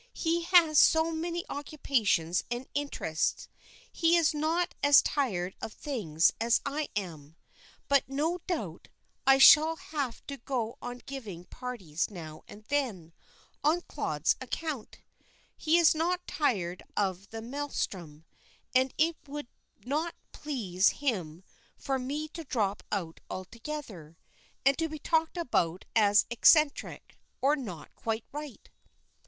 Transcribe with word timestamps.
"He 0.17 0.41
has 0.45 0.79
so 0.79 1.11
many 1.11 1.45
occupations 1.47 2.43
and 2.49 2.65
interests. 2.73 3.47
He 3.91 4.15
is 4.17 4.33
not 4.33 4.73
as 4.81 4.99
tired 5.03 5.55
of 5.61 5.73
things 5.73 6.31
as 6.41 6.59
I 6.65 6.89
am. 6.95 7.35
But 7.87 8.09
no 8.09 8.39
doubt 8.47 8.87
I 9.27 9.37
shall 9.37 9.75
have 9.75 10.25
to 10.25 10.37
go 10.37 10.75
on 10.81 11.03
giving 11.05 11.45
parties 11.45 12.09
now 12.09 12.41
and 12.47 12.63
then, 12.63 13.13
on 13.63 13.81
Claude's 13.81 14.35
account. 14.41 15.01
He 15.55 15.77
is 15.77 15.93
not 15.93 16.25
tired 16.25 16.81
of 16.97 17.29
the 17.29 17.43
maelstrom, 17.43 18.25
and 18.73 18.95
it 18.97 19.17
would 19.27 19.49
not 19.85 20.15
please 20.31 20.89
him 20.97 21.43
for 21.77 21.99
me 21.99 22.27
to 22.29 22.43
drop 22.43 22.81
out 22.91 23.19
altogether, 23.29 24.17
and 24.65 24.75
to 24.79 24.89
be 24.89 24.97
talked 24.97 25.37
about 25.37 25.85
as 25.95 26.25
eccentric, 26.31 27.19
or 27.39 27.55
'not 27.55 27.93
quite 27.93 28.25
right.'" 28.31 28.67